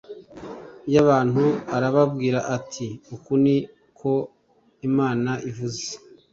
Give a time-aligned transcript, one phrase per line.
[0.93, 1.43] Y abantu
[1.75, 3.57] arababwira ati uku ni
[3.99, 4.13] ko
[4.87, 5.85] imana ivuze